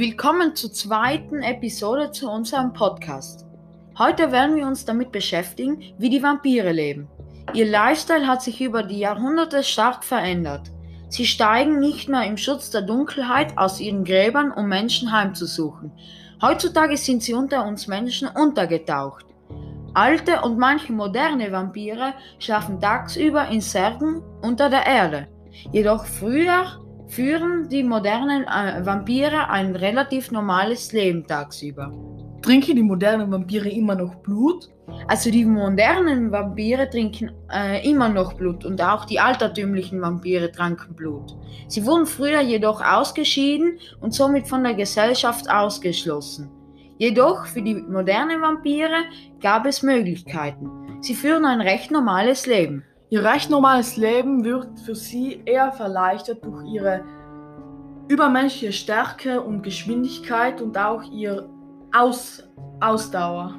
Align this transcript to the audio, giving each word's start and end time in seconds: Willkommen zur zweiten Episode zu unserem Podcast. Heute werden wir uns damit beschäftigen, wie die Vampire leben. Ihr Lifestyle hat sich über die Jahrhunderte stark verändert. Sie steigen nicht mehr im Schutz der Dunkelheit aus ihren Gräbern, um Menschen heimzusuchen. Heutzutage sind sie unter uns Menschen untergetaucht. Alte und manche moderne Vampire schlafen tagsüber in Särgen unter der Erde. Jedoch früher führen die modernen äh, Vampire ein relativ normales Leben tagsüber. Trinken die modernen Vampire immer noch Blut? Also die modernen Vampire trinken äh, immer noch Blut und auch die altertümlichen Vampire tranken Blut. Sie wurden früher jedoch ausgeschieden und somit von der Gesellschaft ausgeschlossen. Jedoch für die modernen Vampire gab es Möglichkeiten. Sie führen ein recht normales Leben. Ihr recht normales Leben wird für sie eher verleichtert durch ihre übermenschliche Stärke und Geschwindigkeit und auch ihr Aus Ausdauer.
Willkommen 0.00 0.56
zur 0.56 0.72
zweiten 0.72 1.42
Episode 1.42 2.10
zu 2.10 2.30
unserem 2.30 2.72
Podcast. 2.72 3.44
Heute 3.98 4.32
werden 4.32 4.56
wir 4.56 4.66
uns 4.66 4.86
damit 4.86 5.12
beschäftigen, 5.12 5.92
wie 5.98 6.08
die 6.08 6.22
Vampire 6.22 6.72
leben. 6.72 7.06
Ihr 7.52 7.66
Lifestyle 7.66 8.26
hat 8.26 8.40
sich 8.40 8.62
über 8.62 8.82
die 8.82 9.00
Jahrhunderte 9.00 9.62
stark 9.62 10.02
verändert. 10.02 10.70
Sie 11.10 11.26
steigen 11.26 11.80
nicht 11.80 12.08
mehr 12.08 12.24
im 12.24 12.38
Schutz 12.38 12.70
der 12.70 12.80
Dunkelheit 12.80 13.58
aus 13.58 13.78
ihren 13.78 14.04
Gräbern, 14.04 14.52
um 14.52 14.68
Menschen 14.68 15.12
heimzusuchen. 15.12 15.92
Heutzutage 16.40 16.96
sind 16.96 17.22
sie 17.22 17.34
unter 17.34 17.66
uns 17.66 17.86
Menschen 17.86 18.26
untergetaucht. 18.28 19.26
Alte 19.92 20.40
und 20.40 20.56
manche 20.56 20.94
moderne 20.94 21.52
Vampire 21.52 22.14
schlafen 22.38 22.80
tagsüber 22.80 23.48
in 23.48 23.60
Särgen 23.60 24.22
unter 24.40 24.70
der 24.70 24.86
Erde. 24.86 25.28
Jedoch 25.72 26.06
früher 26.06 26.80
führen 27.10 27.68
die 27.68 27.82
modernen 27.82 28.44
äh, 28.44 28.86
Vampire 28.86 29.48
ein 29.50 29.74
relativ 29.74 30.30
normales 30.30 30.92
Leben 30.92 31.26
tagsüber. 31.26 31.92
Trinken 32.42 32.76
die 32.76 32.82
modernen 32.82 33.30
Vampire 33.30 33.68
immer 33.68 33.94
noch 33.94 34.14
Blut? 34.16 34.70
Also 35.08 35.30
die 35.30 35.44
modernen 35.44 36.32
Vampire 36.32 36.88
trinken 36.88 37.32
äh, 37.52 37.88
immer 37.88 38.08
noch 38.08 38.34
Blut 38.34 38.64
und 38.64 38.80
auch 38.80 39.04
die 39.04 39.20
altertümlichen 39.20 40.00
Vampire 40.00 40.50
tranken 40.50 40.94
Blut. 40.94 41.36
Sie 41.68 41.84
wurden 41.84 42.06
früher 42.06 42.40
jedoch 42.40 42.80
ausgeschieden 42.80 43.78
und 44.00 44.14
somit 44.14 44.48
von 44.48 44.62
der 44.62 44.74
Gesellschaft 44.74 45.50
ausgeschlossen. 45.50 46.50
Jedoch 46.98 47.46
für 47.46 47.62
die 47.62 47.74
modernen 47.74 48.40
Vampire 48.40 49.04
gab 49.40 49.66
es 49.66 49.82
Möglichkeiten. 49.82 50.70
Sie 51.00 51.14
führen 51.14 51.44
ein 51.44 51.60
recht 51.60 51.90
normales 51.90 52.46
Leben. 52.46 52.84
Ihr 53.10 53.24
recht 53.24 53.50
normales 53.50 53.96
Leben 53.96 54.44
wird 54.44 54.78
für 54.78 54.94
sie 54.94 55.42
eher 55.44 55.72
verleichtert 55.72 56.44
durch 56.44 56.64
ihre 56.64 57.04
übermenschliche 58.06 58.72
Stärke 58.72 59.40
und 59.40 59.62
Geschwindigkeit 59.62 60.62
und 60.62 60.78
auch 60.78 61.02
ihr 61.10 61.48
Aus 61.92 62.48
Ausdauer. 62.80 63.58